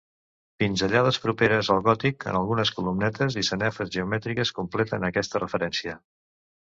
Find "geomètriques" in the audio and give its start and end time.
3.97-4.55